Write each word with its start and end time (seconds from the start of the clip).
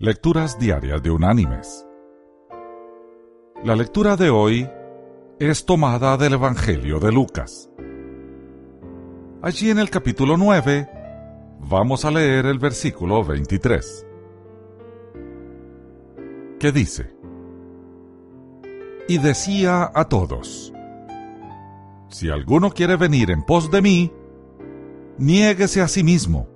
Lecturas 0.00 0.60
Diarias 0.60 1.02
de 1.02 1.10
Unánimes. 1.10 1.84
La 3.64 3.74
lectura 3.74 4.14
de 4.14 4.30
hoy 4.30 4.70
es 5.40 5.66
tomada 5.66 6.16
del 6.16 6.34
Evangelio 6.34 7.00
de 7.00 7.10
Lucas. 7.10 7.68
Allí 9.42 9.70
en 9.70 9.80
el 9.80 9.90
capítulo 9.90 10.36
9 10.36 10.88
vamos 11.68 12.04
a 12.04 12.12
leer 12.12 12.46
el 12.46 12.60
versículo 12.60 13.24
23, 13.24 14.06
que 16.60 16.70
dice, 16.70 17.16
Y 19.08 19.18
decía 19.18 19.90
a 19.92 20.04
todos, 20.04 20.72
Si 22.08 22.30
alguno 22.30 22.70
quiere 22.70 22.94
venir 22.94 23.32
en 23.32 23.42
pos 23.42 23.68
de 23.68 23.82
mí, 23.82 24.12
niéguese 25.18 25.80
a 25.80 25.88
sí 25.88 26.04
mismo, 26.04 26.48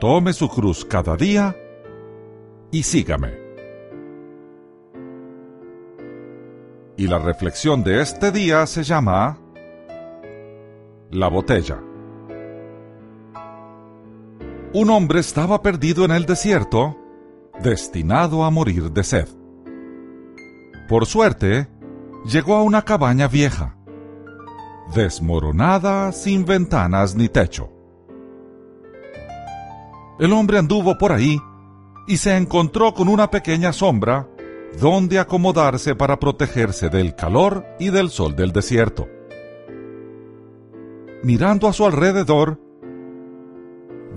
tome 0.00 0.34
su 0.34 0.50
cruz 0.50 0.84
cada 0.84 1.16
día 1.16 1.56
y 2.70 2.82
sígame. 2.82 3.32
Y 6.96 7.06
la 7.06 7.18
reflexión 7.18 7.84
de 7.84 8.02
este 8.02 8.32
día 8.32 8.66
se 8.66 8.82
llama 8.82 9.38
La 11.10 11.28
botella. 11.28 11.80
Un 14.74 14.90
hombre 14.90 15.20
estaba 15.20 15.62
perdido 15.62 16.04
en 16.04 16.10
el 16.10 16.26
desierto, 16.26 16.96
destinado 17.62 18.44
a 18.44 18.50
morir 18.50 18.90
de 18.90 19.02
sed. 19.02 19.28
Por 20.88 21.06
suerte, 21.06 21.68
llegó 22.24 22.56
a 22.56 22.62
una 22.62 22.82
cabaña 22.82 23.28
vieja, 23.28 23.76
desmoronada 24.94 26.12
sin 26.12 26.44
ventanas 26.44 27.14
ni 27.14 27.28
techo. 27.28 27.70
El 30.18 30.32
hombre 30.32 30.58
anduvo 30.58 30.98
por 30.98 31.12
ahí 31.12 31.40
y 32.08 32.16
se 32.16 32.36
encontró 32.36 32.94
con 32.94 33.06
una 33.06 33.30
pequeña 33.30 33.72
sombra 33.72 34.26
donde 34.80 35.18
acomodarse 35.18 35.94
para 35.94 36.18
protegerse 36.18 36.88
del 36.88 37.14
calor 37.14 37.66
y 37.78 37.90
del 37.90 38.08
sol 38.08 38.34
del 38.34 38.50
desierto. 38.50 39.08
Mirando 41.22 41.68
a 41.68 41.72
su 41.74 41.84
alrededor, 41.84 42.58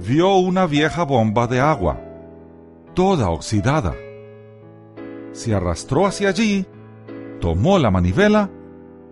vio 0.08 0.36
una 0.38 0.66
vieja 0.68 1.04
bomba 1.04 1.48
de 1.48 1.60
agua, 1.60 2.00
toda 2.94 3.30
oxidada. 3.30 3.94
Se 5.34 5.54
arrastró 5.54 6.06
hacia 6.06 6.30
allí, 6.30 6.66
tomó 7.42 7.78
la 7.78 7.92
manivela 7.92 8.50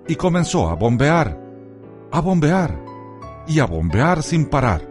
y 0.08 0.16
comenzó 0.16 0.70
a 0.70 0.76
bombear, 0.76 1.38
a 2.12 2.22
bombear 2.22 2.80
y 3.46 3.60
a 3.60 3.66
bombear 3.66 4.24
sin 4.24 4.46
parar. 4.46 4.82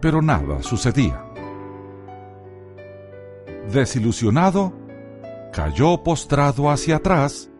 Pero 0.00 0.20
nada 0.22 0.60
sucedía. 0.62 1.23
Desilusionado, 3.72 4.72
cayó 5.52 6.02
postrado 6.02 6.70
hacia 6.70 6.96
atrás 6.96 7.50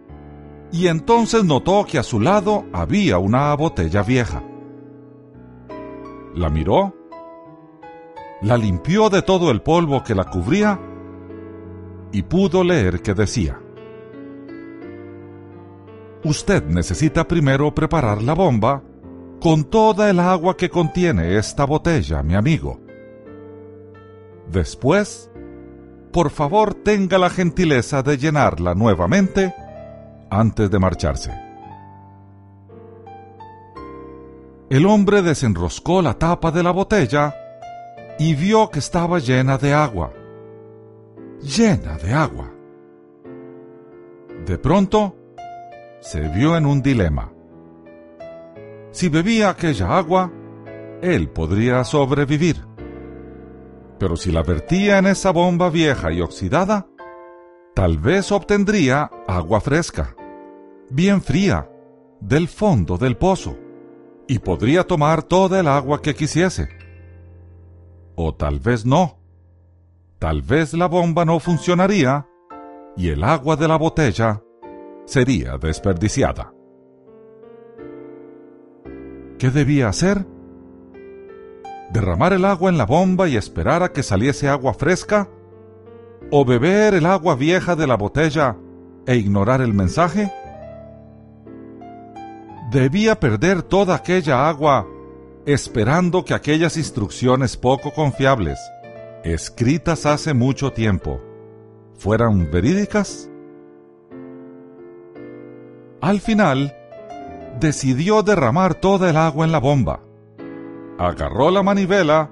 y 0.72 0.88
entonces 0.88 1.44
notó 1.44 1.84
que 1.84 1.98
a 1.98 2.02
su 2.02 2.20
lado 2.20 2.64
había 2.72 3.18
una 3.18 3.54
botella 3.54 4.02
vieja. 4.02 4.42
La 6.34 6.50
miró, 6.50 6.94
la 8.42 8.56
limpió 8.56 9.08
de 9.08 9.22
todo 9.22 9.50
el 9.50 9.62
polvo 9.62 10.02
que 10.02 10.14
la 10.14 10.24
cubría 10.24 10.80
y 12.12 12.22
pudo 12.22 12.64
leer 12.64 13.00
que 13.02 13.14
decía, 13.14 13.60
Usted 16.24 16.64
necesita 16.64 17.28
primero 17.28 17.74
preparar 17.74 18.22
la 18.22 18.32
bomba 18.32 18.82
con 19.42 19.64
toda 19.64 20.08
el 20.08 20.18
agua 20.18 20.56
que 20.56 20.70
contiene 20.70 21.36
esta 21.36 21.66
botella, 21.66 22.22
mi 22.22 22.34
amigo. 22.34 22.80
Después, 24.50 25.30
por 26.14 26.30
favor 26.30 26.74
tenga 26.74 27.18
la 27.18 27.28
gentileza 27.28 28.04
de 28.04 28.16
llenarla 28.16 28.76
nuevamente 28.76 29.52
antes 30.30 30.70
de 30.70 30.78
marcharse. 30.78 31.32
El 34.70 34.86
hombre 34.86 35.22
desenroscó 35.22 36.02
la 36.02 36.14
tapa 36.14 36.52
de 36.52 36.62
la 36.62 36.70
botella 36.70 37.34
y 38.16 38.36
vio 38.36 38.70
que 38.70 38.78
estaba 38.78 39.18
llena 39.18 39.58
de 39.58 39.74
agua. 39.74 40.12
Llena 41.42 41.98
de 41.98 42.12
agua. 42.12 42.48
De 44.46 44.56
pronto, 44.56 45.16
se 46.00 46.20
vio 46.28 46.56
en 46.56 46.66
un 46.66 46.80
dilema. 46.80 47.32
Si 48.92 49.08
bebía 49.08 49.48
aquella 49.48 49.98
agua, 49.98 50.30
él 51.02 51.28
podría 51.28 51.82
sobrevivir 51.82 52.73
pero 54.04 54.18
si 54.18 54.30
la 54.30 54.42
vertía 54.42 54.98
en 54.98 55.06
esa 55.06 55.30
bomba 55.30 55.70
vieja 55.70 56.12
y 56.12 56.20
oxidada, 56.20 56.86
tal 57.72 57.96
vez 57.96 58.32
obtendría 58.32 59.10
agua 59.26 59.62
fresca, 59.62 60.14
bien 60.90 61.22
fría, 61.22 61.70
del 62.20 62.48
fondo 62.48 62.98
del 62.98 63.16
pozo, 63.16 63.56
y 64.28 64.40
podría 64.40 64.86
tomar 64.86 65.22
toda 65.22 65.58
el 65.58 65.68
agua 65.68 66.02
que 66.02 66.14
quisiese. 66.14 66.68
O 68.14 68.34
tal 68.34 68.60
vez 68.60 68.84
no. 68.84 69.20
Tal 70.18 70.42
vez 70.42 70.74
la 70.74 70.86
bomba 70.86 71.24
no 71.24 71.40
funcionaría 71.40 72.28
y 72.98 73.08
el 73.08 73.24
agua 73.24 73.56
de 73.56 73.68
la 73.68 73.78
botella 73.78 74.42
sería 75.06 75.56
desperdiciada. 75.56 76.52
¿Qué 79.38 79.48
debía 79.48 79.88
hacer? 79.88 80.26
Derramar 81.94 82.32
el 82.32 82.44
agua 82.44 82.70
en 82.70 82.76
la 82.76 82.86
bomba 82.86 83.28
y 83.28 83.36
esperar 83.36 83.84
a 83.84 83.92
que 83.92 84.02
saliese 84.02 84.48
agua 84.48 84.74
fresca? 84.74 85.28
¿O 86.30 86.44
beber 86.44 86.92
el 86.94 87.06
agua 87.06 87.36
vieja 87.36 87.76
de 87.76 87.86
la 87.86 87.96
botella 87.96 88.56
e 89.06 89.14
ignorar 89.14 89.60
el 89.60 89.72
mensaje? 89.72 90.30
Debía 92.72 93.20
perder 93.20 93.62
toda 93.62 93.94
aquella 93.94 94.48
agua 94.48 94.88
esperando 95.46 96.24
que 96.24 96.34
aquellas 96.34 96.76
instrucciones 96.76 97.56
poco 97.56 97.92
confiables, 97.92 98.58
escritas 99.22 100.04
hace 100.04 100.34
mucho 100.34 100.72
tiempo, 100.72 101.20
fueran 101.96 102.50
verídicas? 102.50 103.30
Al 106.00 106.20
final, 106.20 106.74
decidió 107.60 108.24
derramar 108.24 108.74
toda 108.74 109.10
el 109.10 109.16
agua 109.16 109.44
en 109.44 109.52
la 109.52 109.60
bomba 109.60 110.00
agarró 110.98 111.50
la 111.50 111.62
manivela 111.62 112.30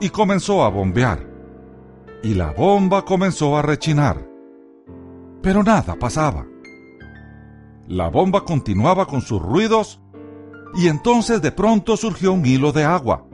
y 0.00 0.10
comenzó 0.10 0.64
a 0.64 0.68
bombear. 0.68 1.26
Y 2.22 2.34
la 2.34 2.52
bomba 2.52 3.04
comenzó 3.04 3.56
a 3.56 3.62
rechinar. 3.62 4.26
Pero 5.42 5.62
nada 5.62 5.94
pasaba. 5.96 6.46
La 7.86 8.08
bomba 8.08 8.44
continuaba 8.44 9.06
con 9.06 9.20
sus 9.20 9.40
ruidos 9.40 10.00
y 10.74 10.88
entonces 10.88 11.42
de 11.42 11.52
pronto 11.52 11.96
surgió 11.96 12.32
un 12.32 12.44
hilo 12.46 12.72
de 12.72 12.84
agua. 12.84 13.26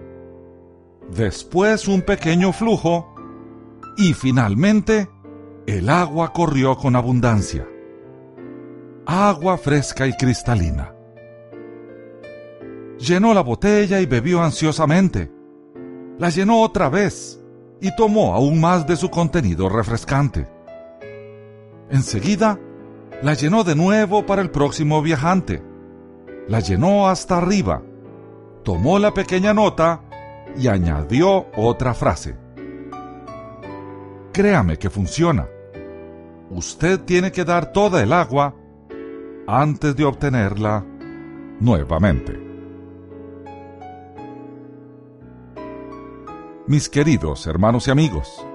Después 1.15 1.89
un 1.89 2.03
pequeño 2.03 2.53
flujo 2.53 3.15
y 3.97 4.13
finalmente 4.13 5.09
el 5.67 5.89
agua 5.89 6.33
corrió 6.33 6.77
con 6.77 6.97
abundancia. 6.97 7.67
Agua 9.07 9.57
fresca 9.57 10.07
y 10.07 10.13
cristalina 10.15 10.95
llenó 13.01 13.35
la 13.35 13.41
botella 13.41 14.01
y 14.01 14.07
bebió 14.07 14.43
ansiosamente. 14.43 15.31
La 16.19 16.29
llenó 16.29 16.61
otra 16.61 16.89
vez 16.89 17.43
y 17.81 17.95
tomó 17.97 18.35
aún 18.35 18.61
más 18.61 18.87
de 18.87 18.97
su 18.97 19.11
contenido 19.11 19.69
refrescante. 19.69 20.47
Enseguida, 21.91 22.59
la 23.23 23.35
llenó 23.35 23.65
de 23.65 23.75
nuevo 23.75 24.27
para 24.27 24.43
el 24.43 24.51
próximo 24.51 25.03
viajante. 25.03 25.63
La 26.47 26.61
llenó 26.61 27.09
hasta 27.09 27.39
arriba. 27.39 27.83
Tomó 28.65 28.99
la 28.99 29.15
pequeña 29.15 29.55
nota 29.55 30.03
y 30.57 30.69
añadió 30.69 31.47
otra 31.57 31.95
frase. 31.95 32.37
Créame 34.33 34.79
que 34.79 34.91
funciona. 34.91 35.49
Usted 36.51 37.01
tiene 37.01 37.33
que 37.33 37.45
dar 37.45 37.73
toda 37.73 38.03
el 38.03 38.13
agua 38.13 38.55
antes 39.47 39.97
de 39.97 40.05
obtenerla 40.05 40.85
nuevamente. 41.61 42.50
Mis 46.71 46.89
queridos 46.89 47.49
hermanos 47.49 47.89
y 47.89 47.91
amigos. 47.91 48.47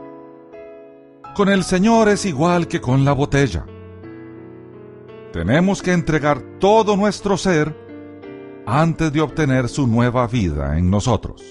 Con 1.35 1.49
el 1.49 1.65
Señor 1.65 2.07
es 2.07 2.25
igual 2.25 2.69
que 2.69 2.79
con 2.79 3.03
la 3.03 3.11
botella. 3.11 3.65
Tenemos 5.33 5.81
que 5.81 5.91
entregar 5.91 6.41
todo 6.57 6.95
nuestro 6.95 7.35
ser 7.35 7.75
antes 8.65 9.11
de 9.11 9.19
obtener 9.19 9.67
su 9.67 9.85
nueva 9.85 10.27
vida 10.27 10.77
en 10.77 10.89
nosotros. 10.89 11.43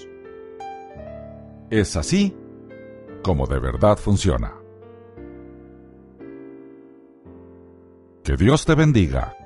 Es 1.69 1.95
así 1.95 2.35
como 3.21 3.45
de 3.45 3.59
verdad 3.59 3.97
funciona. 3.97 4.55
Que 8.23 8.35
Dios 8.37 8.65
te 8.65 8.73
bendiga 8.73 9.37